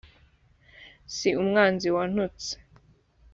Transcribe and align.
si 1.15 1.29
umwanzi 1.41 1.87
wantutser 1.95 2.59